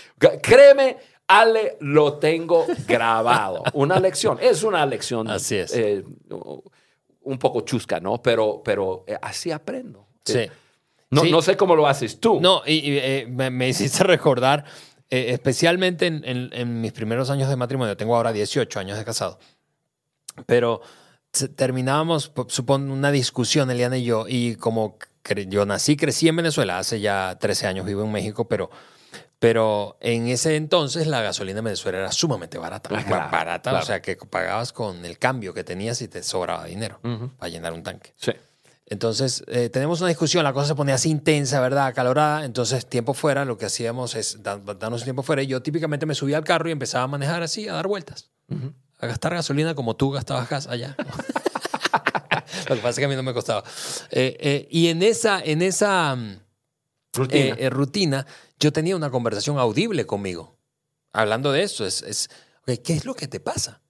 [0.42, 0.98] Créeme,
[1.28, 3.64] Ale, lo tengo grabado.
[3.74, 5.28] Una lección, es una lección.
[5.30, 5.76] Así es.
[5.76, 6.04] eh,
[7.24, 8.22] un poco chusca, ¿no?
[8.22, 10.08] Pero, pero eh, así aprendo.
[10.24, 10.48] Sí.
[11.10, 11.32] No, Sí.
[11.32, 12.40] no sé cómo lo haces tú.
[12.42, 14.66] No, y, y, eh, me, me hiciste recordar,
[15.10, 19.06] eh, especialmente en, en- en mis primeros años de matrimonio, tengo ahora 18 años de
[19.06, 19.40] casado,
[20.46, 20.82] pero
[21.56, 24.98] terminábamos, po- supón, una discusión, Eliana y yo, y como
[25.48, 28.70] yo nací, crecí en Venezuela, hace ya 13 años vivo en México, pero,
[29.40, 33.84] pero en ese entonces la gasolina en Venezuela era sumamente barata, claro, ba- barata, claro.
[33.84, 37.30] o sea que pagabas con el cambio que tenías y te sobraba dinero Ujú.
[37.38, 38.14] para llenar un tanque.
[38.16, 38.32] Sí.
[38.90, 41.88] Entonces, eh, tenemos una discusión, la cosa se ponía así intensa, ¿verdad?
[41.88, 42.46] Acalorada.
[42.46, 45.42] Entonces, tiempo fuera, lo que hacíamos es da- darnos tiempo fuera.
[45.44, 48.30] Y yo típicamente me subía al carro y empezaba a manejar así, a dar vueltas.
[49.00, 50.96] A gastar gasolina como tú gastabas gas allá.
[52.70, 53.64] lo que pasa es que a mí no me costaba.
[54.10, 56.40] Eh, eh, y en esa, en esa mm,
[57.14, 57.70] Rutina.
[57.70, 58.26] rutina,
[58.60, 60.58] yo tenía una conversación audible conmigo.
[61.12, 62.30] Hablando de eso, es, es
[62.84, 63.82] ¿qué es lo que te pasa?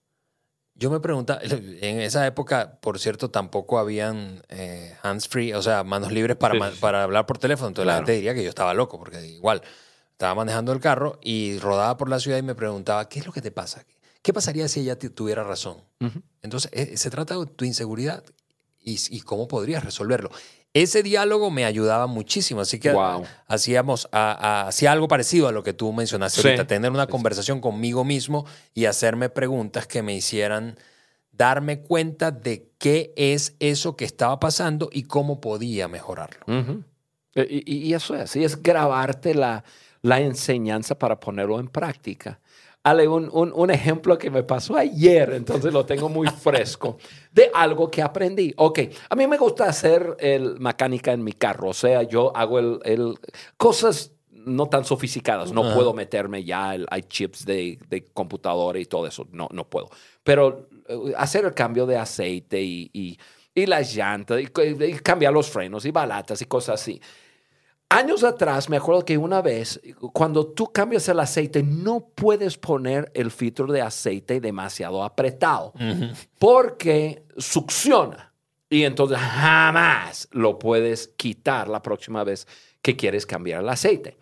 [0.80, 6.12] Yo me preguntaba, en esa época, por cierto, tampoco habían eh, hands-free, o sea, manos
[6.12, 7.70] libres para, Sí, ma- para hablar por teléfono.
[7.70, 8.06] Entonces la Claro.
[8.06, 9.62] gente diría que yo estaba loco, porque igual
[10.12, 13.32] estaba manejando el carro y rodaba por la ciudad y me preguntaba, ¿qué es lo
[13.32, 13.86] que te pasa?
[14.22, 15.78] ¿Qué pasaría si ella tuviera razón?
[16.02, 16.22] Ujú.
[16.42, 18.24] Entonces, eh, se trata de tu inseguridad
[18.80, 20.30] y, y cómo podrías resolverlo.
[20.74, 23.26] Ese diálogo me ayudaba muchísimo, así que Wow.
[23.48, 24.32] hacíamos, a-
[24.64, 26.48] a- hacía algo parecido a lo que tú mencionaste Sí.
[26.50, 30.78] ahorita, tener una conversación conmigo mismo y hacerme preguntas que me hicieran
[31.32, 36.44] darme cuenta de qué es eso que estaba pasando y cómo podía mejorarlo.
[37.36, 39.64] Eh, Y, y- y eso es, y es grabarte la,
[40.02, 42.40] la enseñanza para ponerlo en práctica.
[42.84, 46.98] Ale, un, un, un, ejemplo que me pasó ayer, entonces lo tengo muy fresco,
[47.38, 48.52] de algo que aprendí.
[48.58, 52.58] Ok, a mí me gusta hacer el mecánica en mi carro, o sea, yo hago
[52.58, 53.14] el, el
[53.58, 58.86] cosas no tan sofisticadas, no puedo meterme ya, el, hay chips de, de, computadora y
[58.86, 59.90] todo eso, no, no puedo.
[60.24, 63.20] Pero uh, hacer el cambio de aceite y, y,
[63.54, 67.00] y las llantas, y, y cambiar los frenos y balatas y cosas así.
[67.90, 69.80] Años atrás, me acuerdo que una vez,
[70.12, 75.80] cuando tú cambias el aceite, no puedes poner el filtro de aceite demasiado apretado uh
[75.80, 76.28] -huh.
[76.38, 78.34] porque succiona.
[78.70, 82.46] Y entonces jamás lo puedes quitar la próxima vez
[82.82, 84.18] que quieres cambiar el aceite.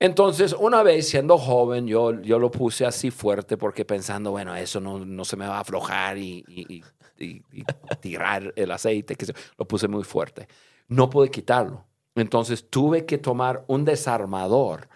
[0.00, 4.80] Entonces, una vez siendo joven, yo, yo lo puse así fuerte porque pensando, bueno, eso
[4.80, 6.82] no, no se me va a aflojar y, y,
[7.18, 7.64] y, y
[8.00, 9.26] tirar el aceite, que
[9.58, 10.48] lo puse muy fuerte.
[10.88, 14.88] No pude quitarlo entonces tuve que tomar un desarmador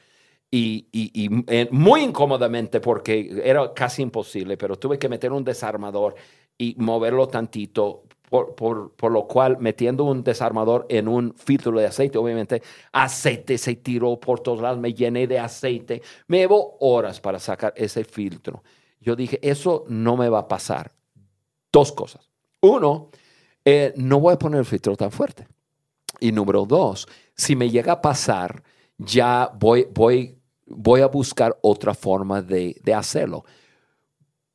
[0.50, 0.86] y,
[1.48, 6.14] eh, muy incómodamente porque era casi imposible, pero tuve que meter un desarmador
[6.56, 11.86] y moverlo tantito, por, por, por, lo cual metiendo un desarmador en un filtro de
[11.86, 17.20] aceite, obviamente aceite se tiró por todos lados, me llené de aceite, me llevó horas
[17.20, 18.62] para sacar ese filtro.
[19.00, 20.92] Yo dije, eso no me va a pasar.
[21.72, 22.30] Dos cosas.
[22.60, 23.10] Uno,
[23.64, 25.46] eh, no voy a poner el filtro tan fuerte.
[26.20, 28.62] Y número dos, si me llega a pasar,
[28.98, 33.44] ya voy, voy, voy a buscar otra forma de, de, hacerlo.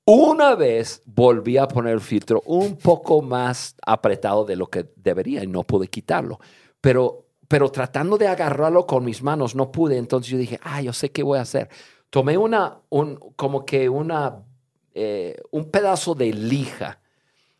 [0.06, 5.44] Una vez volví a poner el filtro un poco más apretado de lo que debería
[5.44, 6.40] y no pude quitarlo.
[6.82, 9.98] Pero, pero tratando de agarrarlo con mis manos no pude.
[9.98, 11.70] Entonces yo dije, ah, yo sé qué voy a hacer.
[12.10, 14.44] Tomé una, un, como que una,
[14.94, 17.00] eh, un pedazo de lija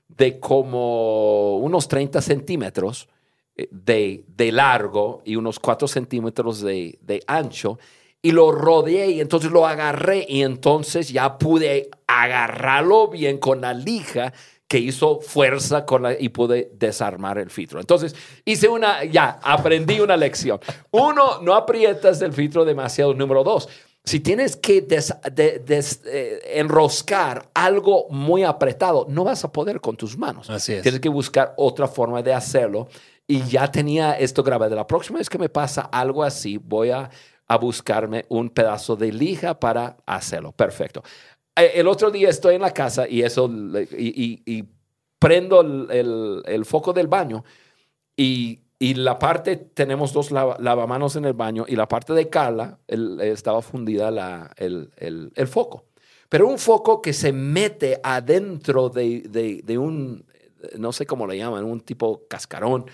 [0.10, 3.08] de como unos 30 centímetros
[3.56, 7.78] de, de, largo y unos 4 centímetros de, de, ancho
[8.22, 13.74] y lo rodeé y entonces lo agarré y entonces ya pude agarrarlo bien con la
[13.74, 14.34] lija
[14.68, 17.80] que hizo fuerza con la, y pude desarmar el filtro.
[17.80, 20.60] Entonces hice una, ya, aprendí una lección.
[20.90, 23.14] Uno, no aprietas el filtro demasiado.
[23.14, 23.70] Número dos,
[24.04, 29.80] si tienes que des, de, des, eh, enroscar algo muy apretado, no vas a poder
[29.80, 30.50] con tus manos.
[30.50, 30.82] Así es.
[30.82, 32.88] Tienes que buscar otra forma de hacerlo
[33.34, 34.76] y ya tenía esto grabado.
[34.76, 37.10] La próxima vez que me pasa algo así, voy a,
[37.48, 40.52] a buscarme un pedazo de lija para hacerlo.
[40.52, 41.02] Perfecto.
[41.56, 44.64] Eh, el otro día estoy en la casa y eso, y,
[45.18, 47.44] prendo el, el, foco del baño
[48.16, 52.30] y, y, la parte, tenemos dos lava, lavamanos en el baño y la parte de
[52.30, 55.86] Carla el, estaba fundida la, el, foco.
[56.30, 60.24] Pero un foco que se mete adentro de, de, de un,
[60.78, 62.86] no sé cómo le llaman, un tipo cascarón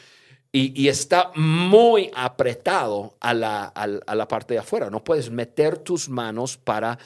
[0.52, 4.90] y, y, está muy apretado a la, a, a la, parte de afuera.
[4.90, 6.98] No puedes meter tus manos para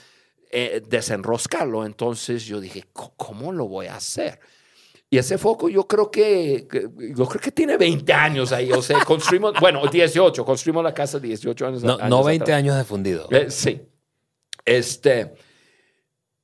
[0.50, 1.86] eh, desenroscarlo.
[1.86, 4.40] Entonces yo dije, ¿cómo lo voy a hacer?
[5.10, 6.68] Y ese foco yo creo que,
[7.16, 8.72] yo creo que tiene 20 años ahí.
[8.72, 11.84] O sea, construimos, bueno, 18, construimos la casa 18 años.
[11.84, 12.58] No, años no 20 atrás.
[12.58, 13.28] años de fundido.
[13.30, 13.82] Eh, sí.
[14.64, 15.34] Este,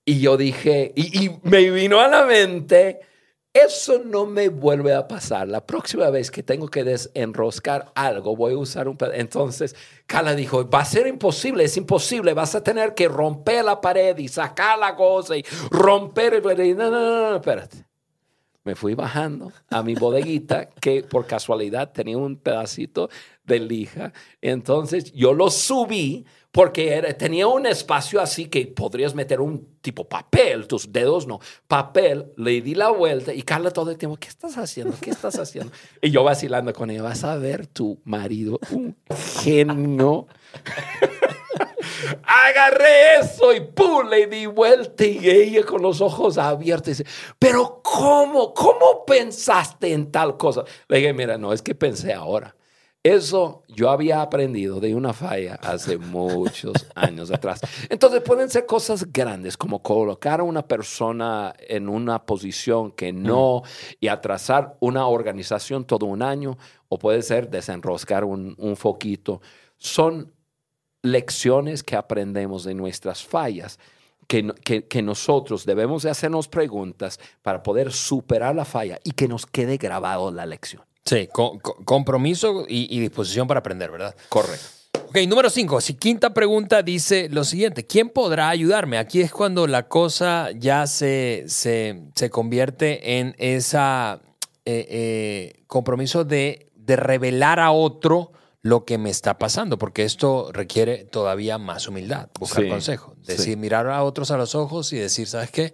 [0.03, 2.99] y yo dije, y, y me vino a la mente
[3.65, 5.47] eso no me vuelve a pasar.
[5.47, 10.69] La próxima vez que tengo que desenroscar algo, voy a usar un Entonces, Carla dijo,
[10.69, 14.77] va a ser imposible, es imposible, vas a tener que romper la pared y sacar
[14.79, 16.77] la cosa y romper el...
[16.77, 17.85] No, no, no, no, espérate.
[18.63, 23.09] Me fui bajando a mi bodeguita que por casualidad tenía un pedacito
[23.45, 24.13] de lija.
[24.41, 30.07] Entonces yo lo subí porque era, tenía un espacio así que podrías meter un tipo
[30.07, 34.27] papel, tus dedos no, papel, le di la vuelta y Carla todo el tiempo, ¿qué
[34.27, 34.95] estás haciendo?
[34.99, 35.71] ¿Qué estás haciendo?
[36.01, 38.95] y yo vacilando con ella, vas a ver tu marido, un
[39.43, 40.27] genio.
[42.23, 44.07] Agarré eso y ¡pum!
[44.09, 47.05] Le di vuelta y ella con los ojos abiertos dice,
[47.37, 48.53] pero ¿cómo?
[48.53, 50.63] ¿Cómo pensaste en tal cosa?
[50.87, 52.55] Le dije, mira, no, es que pensé ahora.
[53.01, 57.61] Eso yo había aprendido de una falla hace muchos años atrás.
[57.87, 63.63] Entonces pueden ser cosas grandes como colocar a una persona en una posición que no
[64.01, 66.57] y atrasar una organización todo un año
[66.89, 69.41] o puede ser desenroscar un, un foquito.
[69.77, 70.33] Son
[71.01, 73.79] lecciones que aprendemos de nuestras fallas.
[74.27, 79.27] Que, que, que, nosotros debemos de hacernos preguntas para poder superar la falla y que
[79.27, 80.88] nos quede grabado la lección.
[81.09, 81.27] Sí,
[81.85, 84.15] compromiso y, y, disposición para aprender, ¿verdad?
[84.29, 84.65] Correcto.
[85.07, 85.81] Ok, número cinco.
[85.81, 88.99] Si quinta pregunta dice lo siguiente, ¿quién podrá ayudarme?
[88.99, 94.19] Aquí es cuando la cosa ya se, se, se convierte en ese eh,
[94.65, 101.05] eh, compromiso de, de revelar a otro lo que me está pasando, porque esto requiere
[101.05, 103.31] todavía más humildad, buscar Sí, consejo, sí.
[103.31, 105.73] decir, mirar a otros a los ojos y decir, ¿sabes qué?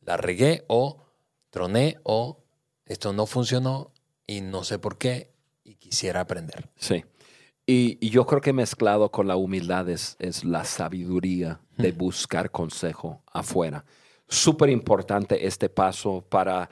[0.00, 1.04] La regué o
[1.50, 2.42] troné o
[2.84, 3.92] esto no funcionó
[4.26, 5.30] y no sé por qué
[5.64, 6.68] y quisiera aprender.
[6.76, 7.04] Sí.
[7.66, 12.50] Y, y yo creo que mezclado con la humildad es, es la sabiduría de buscar
[12.50, 13.84] consejo afuera.
[14.28, 16.70] Súper importante este paso para,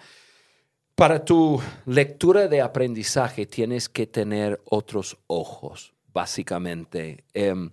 [0.94, 3.46] para tu lectura de aprendizaje.
[3.46, 7.24] Tienes que tener otros ojos, básicamente.
[7.34, 7.70] Em,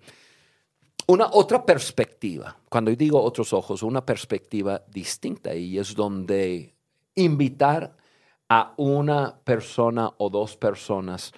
[1.08, 2.58] una otra perspectiva.
[2.70, 6.76] Cuando digo otros ojos, una perspectiva distinta y es donde
[7.16, 7.98] invitar
[8.54, 11.32] a una persona o dos personas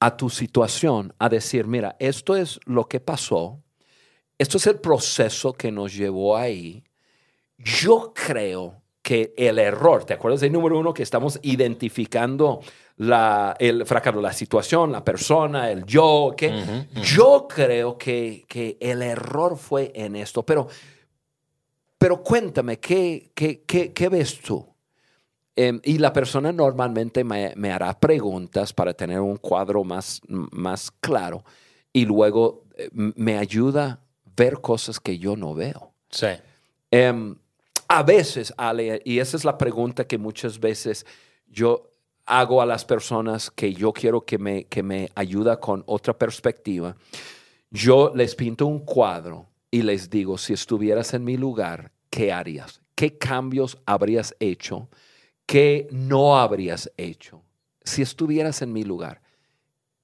[0.00, 3.62] a tu situación a decir, mira, esto es lo que pasó,
[4.36, 6.84] esto es el proceso que nos llevó ahí.
[7.56, 12.60] Yo creo que el error, ¿te acuerdas del número uno que estamos identificando
[12.98, 16.34] la, el fracaso, la situación, la persona, el yo?
[16.36, 16.52] que
[17.02, 20.68] Yo creo que, que el error fue en esto, pero,
[21.96, 24.75] pero cuéntame, ¿qué, qué, qué, qué ves tú?
[25.58, 30.90] Em, y la persona normalmente me, me hará preguntas para tener un cuadro más, más
[31.00, 31.44] claro
[31.94, 34.00] y luego eh, me ayuda a
[34.36, 35.94] ver cosas que yo no veo.
[36.10, 36.26] Sí.
[36.90, 37.34] Em,
[37.88, 41.06] a veces, Ale, y esa es la pregunta que muchas veces
[41.48, 41.90] yo
[42.26, 46.96] hago a las personas que yo quiero que me, que me ayuda con otra perspectiva,
[47.70, 52.82] yo les pinto un cuadro y les digo, si estuvieras en mi lugar, ¿qué harías?
[52.94, 54.88] ¿Qué cambios habrías hecho?
[55.46, 57.42] ¿Qué no habrías hecho?
[57.82, 59.22] Si estuvieras en mi lugar,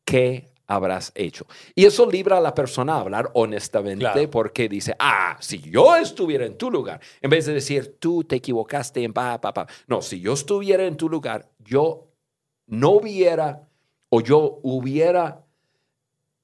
[0.04, 1.46] ¿qué habrás hecho?
[1.74, 4.30] Y eso libra a la persona a hablar honestamente Claro.
[4.30, 8.36] porque dice, ah, si yo estuviera en tu lugar, en vez de decir, tú te
[8.36, 9.66] equivocaste en pa, pa, pa.
[9.88, 12.06] No, si yo estuviera en tu lugar, yo
[12.68, 13.68] no hubiera
[14.10, 15.44] o yo hubiera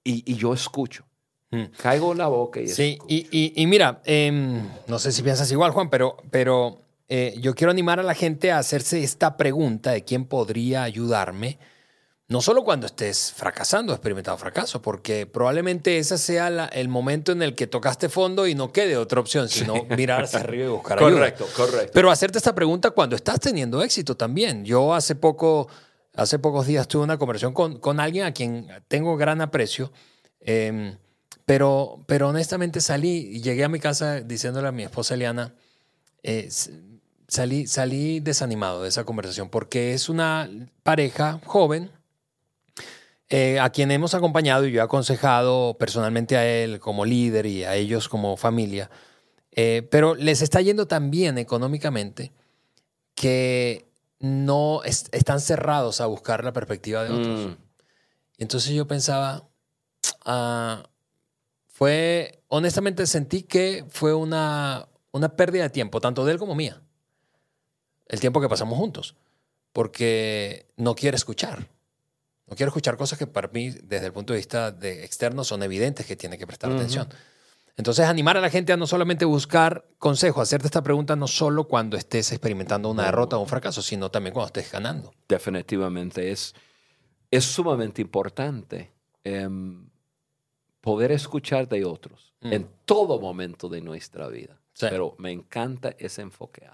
[0.02, 1.04] y, y yo escucho.
[1.50, 1.64] Mm.
[1.80, 3.06] Caigo en la boca y Sí, escucho.
[3.08, 7.54] y, y- y mira, em, no sé si piensas igual, Juan, pero, pero eh, yo
[7.54, 11.58] quiero animar a la gente a hacerse esta pregunta de quién podría ayudarme,
[12.28, 17.40] no solo cuando estés fracasando, experimentando fracaso, porque probablemente ese sea la- el momento en
[17.42, 20.98] el que tocaste fondo y no quede otra opción, sino mirar hacia arriba y buscar
[20.98, 21.12] ayuda.
[21.12, 21.90] Correcto, correcto.
[21.94, 24.62] Pero hacerte esta pregunta cuando estás teniendo éxito también.
[24.66, 25.68] Yo hace poco,
[26.14, 29.90] hace pocos días tuve una conversación con, con alguien a quien tengo gran aprecio,
[30.40, 30.98] em,
[31.46, 35.54] pero, pero honestamente salí y llegué a mi casa diciéndole a mi esposa Eliana,
[36.22, 36.50] eh,
[37.28, 40.50] salí, salí desanimado de esa conversación porque es una
[40.82, 41.90] pareja joven
[43.30, 47.64] eh, a quien hemos acompañado y yo he aconsejado personalmente a él como líder y
[47.64, 48.90] a ellos como familia.
[49.52, 52.32] Eh, pero les está yendo tan bien económicamente
[53.14, 53.86] que
[54.20, 57.40] no es- están cerrados a buscar la perspectiva de otros.
[57.46, 57.56] Mm,
[58.38, 59.48] Entonces yo pensaba,
[60.24, 60.88] ah,
[61.66, 66.80] fue, honestamente sentí que fue una, una pérdida de tiempo, tanto de él como mía,
[68.08, 69.14] el tiempo que pasamos juntos,
[69.72, 71.68] porque no quiere escuchar.
[72.46, 75.62] No quiere escuchar cosas que para mí, desde el punto de vista de externo, son
[75.62, 77.08] evidentes que tiene que prestar atención.
[77.76, 81.68] Entonces, animar a la gente a no solamente buscar consejo, hacerte esta pregunta no solo
[81.68, 85.12] cuando estés experimentando una derrota o un fracaso, sino también cuando estés ganando.
[85.28, 86.54] definitivamente es,
[87.30, 88.90] es sumamente importante
[89.22, 89.88] em,
[90.80, 92.52] poder escuchar de otros Mm.
[92.52, 94.60] en todo momento de nuestra vida.
[94.72, 94.86] Sí.
[94.90, 96.68] Pero me encanta ese enfoque.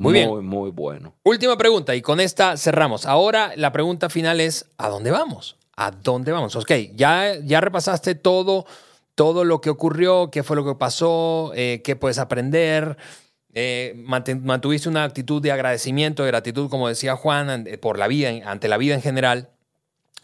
[0.00, 0.28] Muy bien.
[0.28, 1.14] Muy, muy bueno.
[1.24, 3.04] Última pregunta y con esta cerramos.
[3.06, 5.56] Ahora la pregunta final es, ¿a dónde vamos?
[5.76, 6.56] ¿A dónde vamos?
[6.56, 8.64] Ok, ya, ya repasaste todo,
[9.14, 12.96] todo lo que ocurrió, qué fue lo que pasó, eh, qué puedes aprender.
[13.52, 18.30] eh, mantuviste una actitud de agradecimiento, de gratitud, como decía Juan, an- por la vida,
[18.50, 19.50] ante la vida en general.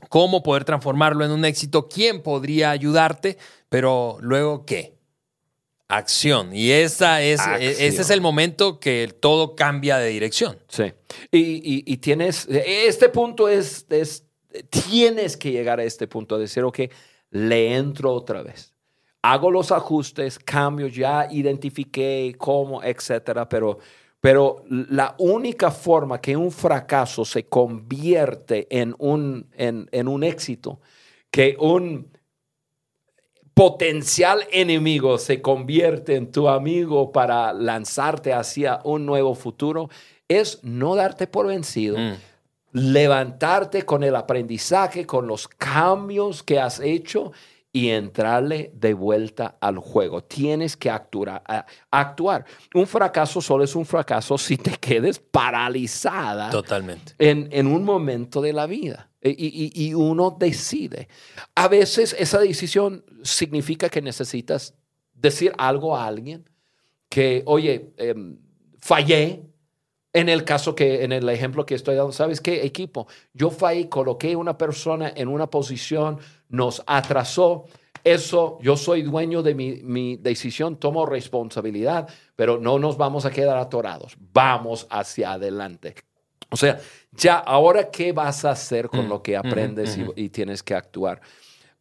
[0.09, 1.89] ¿Cómo poder transformarlo en un éxito?
[1.89, 3.37] ¿Quién podría ayudarte?
[3.69, 4.96] Pero luego, ¿qué?
[5.89, 6.51] Acción.
[6.55, 7.63] Y esa es, Acción.
[7.63, 10.59] ese es el momento que todo cambia de dirección.
[10.69, 10.93] Sí.
[11.31, 14.25] Y, y- y tienes, este punto es, es,
[14.71, 16.81] tienes que llegar a este punto de decir, ok,
[17.31, 18.73] le entro otra vez.
[19.23, 23.79] Hago los ajustes, cambios, ya identifiqué cómo, etcétera, pero,
[24.21, 30.81] pero la única forma que un fracaso se convierte en un, en, en un éxito,
[31.31, 32.09] que un
[33.57, 39.89] potencial enemigo se convierte en tu amigo para lanzarte hacia un nuevo futuro,
[40.29, 42.13] es no darte por vencido, Mm.
[42.73, 47.33] levantarte con el aprendizaje, con los cambios que has hecho
[47.73, 50.23] y entrarle de vuelta al juego.
[50.23, 51.43] Tienes que actuar,
[51.91, 52.45] actuar.
[52.75, 57.15] Un fracaso solo es un fracaso si te quedes paralizada Totalmente.
[57.19, 59.09] en, en un momento de la vida.
[59.31, 61.09] Y, y- uno decide.
[61.55, 64.75] A veces esa decisión significa que necesitas
[65.15, 66.49] decir algo a alguien
[67.09, 68.39] que, oye, em,
[68.79, 69.43] fallé.
[70.13, 73.07] En el caso que, en el ejemplo que estoy dando, ¿sabes qué, equipo?
[73.35, 76.19] Yo fallé, coloqué una persona en una posición,
[76.49, 77.67] nos atrasó.
[78.03, 83.59] Eso, yo soy dueño de mi decisión, tomo responsabilidad, pero no nos vamos a quedar
[83.59, 84.17] atorados.
[84.33, 85.97] Vamos hacia adelante.
[86.51, 86.79] O sea,
[87.13, 91.21] ya, ahora, ¿qué vas a hacer con Mm, lo que aprendes y- tienes que actuar?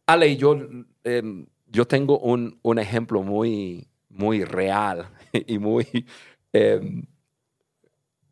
[0.06, 0.56] Ale, yo,
[1.04, 5.08] em, yo tengo un, un ejemplo muy, muy real
[5.46, 5.86] y muy
[6.52, 7.04] em,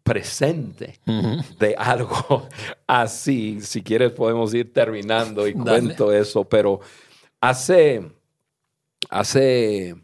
[0.03, 1.01] presente
[1.59, 2.49] de algo
[2.87, 3.61] así.
[3.61, 5.65] Si quieres, podemos ir terminando y Dale.
[5.71, 6.81] cuento eso, pero
[7.41, 8.11] hace,
[9.11, 9.95] hace,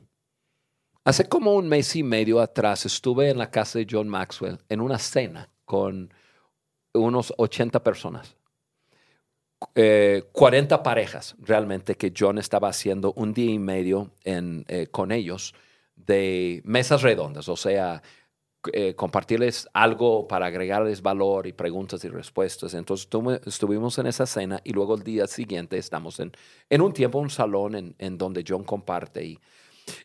[1.05, 4.81] hace como un mes y medio atrás estuve en la casa de John Maxwell en
[4.81, 6.13] una cena con
[6.95, 8.37] unos 80 personas.
[9.75, 15.13] Eh, 40 parejas realmente que John estaba haciendo un día y medio en, eh, con
[15.13, 15.55] ellos
[15.97, 18.03] de mesas redondas, o sea,
[18.73, 22.73] eh, compartirles algo para agregarles valor y preguntas y respuestas.
[22.73, 23.09] Entonces
[23.47, 26.33] estuvimos en esa cena y luego el día siguiente estamos en,
[26.71, 29.25] en un tiempo, un salón en, en donde John comparte.
[29.25, 29.39] Y,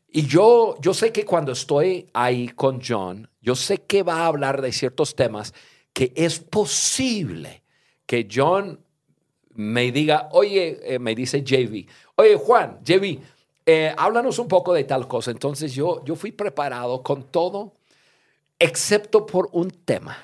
[0.09, 4.27] y yo, yo sé que cuando estoy ahí con John, yo sé que va a
[4.27, 5.53] hablar de ciertos temas
[5.95, 7.63] que es posible
[8.05, 8.77] que John
[9.53, 11.87] me diga, oye, eh, me dice JV,
[12.17, 13.21] oye Juan, JV,
[13.65, 15.31] eh, háblanos un poco de tal cosa.
[15.31, 17.75] Entonces yo, yo fui preparado con todo,
[18.59, 20.17] excepto por un tema.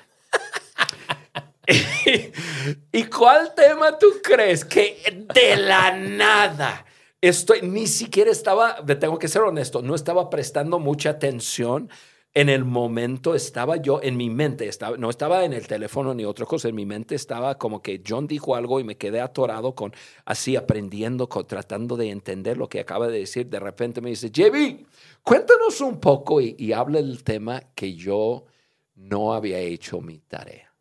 [2.92, 6.84] ¿Y cuál tema tú crees que de la nada?
[7.18, 11.88] Estoy, ni siquiera estaba, te tengo que ser honesto, no estaba prestando mucha atención
[12.34, 16.24] en el momento, estaba yo en mi mente, estaba, no estaba en el teléfono ni
[16.24, 19.74] otra cosa, en mi mente estaba como que John dijo algo y me quedé atorado
[19.74, 19.92] con,
[20.24, 23.48] así aprendiendo, con, tratando de entender lo que acaba de decir.
[23.48, 24.86] De repente me dice, JB,
[25.22, 28.46] cuéntanos un poco y, y habla el tema que yo
[28.94, 30.72] no había hecho mi tarea.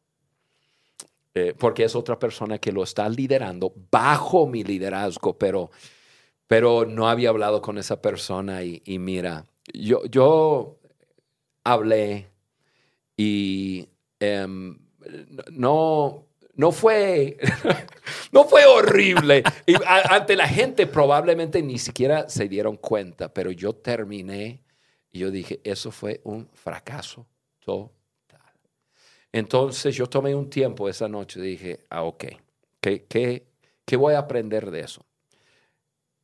[1.33, 5.71] Eh, porque es otra persona que lo está liderando bajo mi liderazgo, pero,
[6.47, 10.80] pero no había hablado con esa persona y, y mira, yo, yo
[11.63, 12.31] hablé
[13.17, 13.87] y
[14.19, 14.79] em,
[15.51, 17.37] no, no fue,
[18.31, 19.43] no fue horrible.
[19.85, 24.63] Ante la gente probablemente ni siquiera se dieron cuenta, pero yo terminé
[25.11, 27.27] y yo dije, eso fue un fracaso
[27.59, 28.39] total.
[29.31, 32.25] Entonces yo tomé un tiempo esa noche y dije, ah, ok,
[32.79, 33.47] ¿qué, qué,
[33.85, 35.05] qué voy a aprender de eso?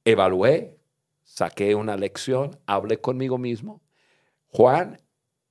[0.03, 0.77] Evalué,
[1.23, 3.81] saqué una lección, hablé conmigo mismo.
[4.47, 5.01] Juan,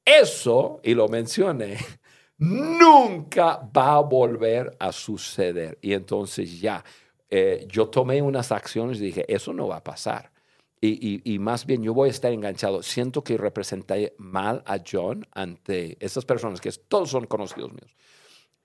[0.07, 1.77] eso, y lo mencioné,
[2.39, 5.79] nunca va a volver a suceder.
[5.83, 6.85] Y entonces ya,
[7.29, 10.31] eh, yo tomé unas acciones y dije, eso no va a pasar.
[10.81, 10.89] Y,
[11.25, 12.83] y- y más bien yo voy a estar enganchado.
[12.83, 17.97] Siento que representé mal a John ante esas personas que todos son conocidos míos.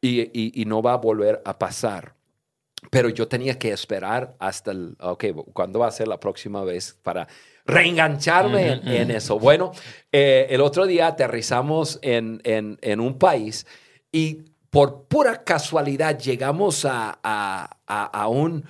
[0.01, 2.15] Y, y- y no va a volver a pasar.
[2.89, 6.97] Pero yo tenía que esperar hasta el, ok, ¿cuándo va a ser la próxima vez
[7.03, 7.27] para
[7.65, 9.39] reengancharme en, en eso?
[9.39, 9.71] Bueno,
[10.11, 13.65] eh, el otro día aterrizamos en, en- en un país
[14.11, 18.65] y por pura casualidad llegamos a, a- a- a un,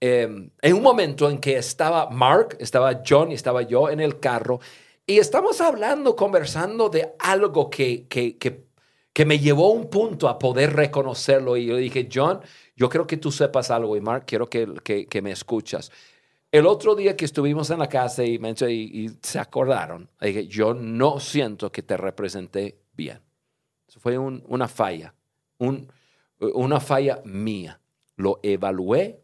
[0.00, 0.28] eh,
[0.62, 4.60] en un momento en que estaba Mark, estaba John y estaba yo en el carro
[5.06, 8.64] y estamos hablando, conversando de algo que, que, que
[9.12, 11.56] que me llevó a un punto a poder reconocerlo.
[11.56, 12.38] Y yo dije, John,
[12.76, 15.90] yo creo que tú sepas algo y Mark, quiero que, que, que me escuchas.
[16.52, 18.70] El otro día que estuvimos en la casa y, y,
[19.06, 23.20] y se acordaron, dije, yo no siento que te representé bien.
[23.88, 25.14] Eso fue un- una falla,
[25.58, 25.90] un-
[26.38, 27.80] una falla mía.
[28.16, 29.20] Lo evalué,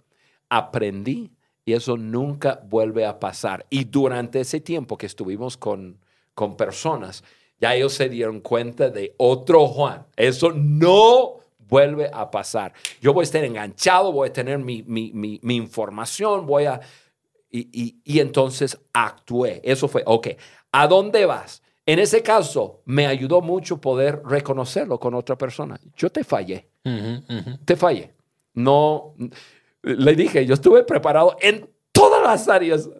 [0.48, 1.30] aprendí
[1.64, 3.66] y eso nunca vuelve a pasar.
[3.70, 5.98] Y durante ese tiempo que estuvimos con,
[6.34, 7.22] con personas,
[7.60, 10.06] ya ellos se dieron cuenta de otro Juan.
[10.16, 11.36] Eso no
[11.72, 12.74] vuelve a pasar.
[13.00, 16.80] Yo voy a estar enganchado, voy a tener mi, mi- mi- mi información, voy a...
[17.50, 19.60] Y, y- y entonces actué.
[19.64, 20.28] Eso fue, ok,
[20.72, 21.62] ¿a dónde vas?
[21.86, 25.80] En ese caso, me ayudó mucho poder reconocerlo con otra persona.
[25.96, 26.68] Yo te fallé
[27.64, 28.12] te fallé.
[28.54, 29.14] No,
[29.82, 32.90] le dije, yo estuve preparado en todas las áreas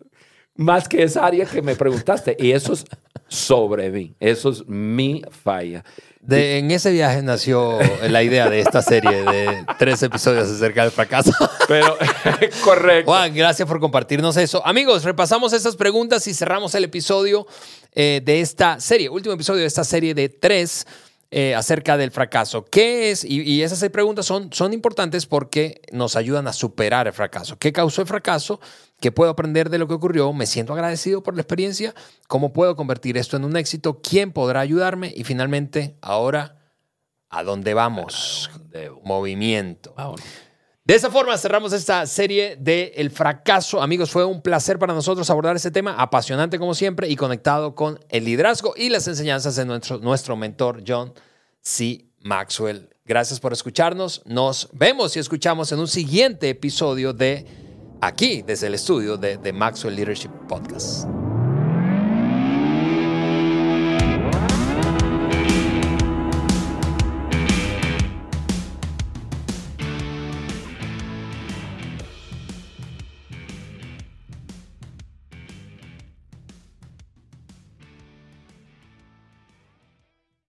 [0.55, 2.37] más que esa área que me preguntaste.
[2.39, 2.85] Y eso es
[3.29, 4.15] sobre mí.
[4.21, 5.85] Eso es mi falla.
[6.21, 7.79] De, en ese viaje nació
[8.09, 11.33] la idea de esta serie de tres episodios acerca del fracaso.
[11.67, 11.97] Pero,
[12.65, 13.11] correcto.
[13.11, 14.65] Juan, gracias por compartirnos eso.
[14.65, 17.47] Amigos, repasamos estas preguntas y cerramos el episodio
[17.93, 20.87] eh, de esta serie, último episodio de esta serie de tres
[21.35, 22.67] eh, acerca del fracaso.
[22.67, 23.25] ¿Qué es?
[23.25, 27.59] Y, esas seis preguntas son, son importantes porque nos ayudan a superar el fracaso.
[27.59, 28.61] ¿Qué causó el fracaso?
[29.03, 30.33] ¿Qué puedo aprender de lo que ocurrió?
[30.33, 31.93] ¿Me siento agradecido por la experiencia?
[32.29, 34.01] ¿Cómo puedo convertir esto en un éxito?
[34.01, 35.13] ¿Quién podrá ayudarme?
[35.17, 36.61] Y finalmente, ahora,
[37.29, 38.49] ¿a dónde vamos?
[39.03, 39.93] Movimiento.
[40.85, 43.83] De esa forma cerramos esta serie de El fracaso.
[43.83, 47.99] Amigos, fue un placer para nosotros abordar este tema, apasionante como siempre y conectado con
[48.09, 51.13] el liderazgo y las enseñanzas de nuestro, nuestro mentor John
[51.61, 52.07] C.
[52.21, 52.89] Maxwell.
[53.05, 54.23] Gracias por escucharnos.
[54.27, 57.62] Nos vemos y escuchamos en un siguiente episodio de
[58.03, 61.07] aquí, desde el estudio de, de Maxwell Leadership Podcast.